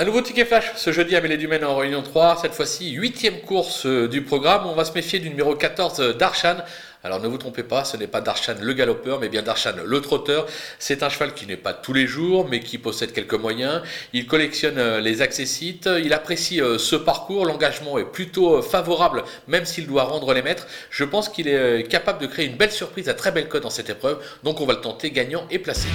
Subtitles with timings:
[0.00, 3.84] Un nouveau ticket flash ce jeudi à Mêlée-du-Maine en Réunion 3, cette fois-ci huitième course
[3.84, 4.64] euh, du programme.
[4.64, 6.56] On va se méfier du numéro 14 euh, d'Arshan.
[7.04, 10.00] Alors ne vous trompez pas, ce n'est pas Darshan le galopeur, mais bien Darshan le
[10.00, 10.46] trotteur.
[10.78, 13.82] C'est un cheval qui n'est pas tous les jours, mais qui possède quelques moyens.
[14.14, 19.86] Il collectionne euh, les accessites, il apprécie ce parcours, l'engagement est plutôt favorable, même s'il
[19.86, 20.66] doit rendre les mètres.
[20.88, 23.68] Je pense qu'il est capable de créer une belle surprise à très belle cote dans
[23.68, 25.88] cette épreuve, donc on va le tenter gagnant et placé.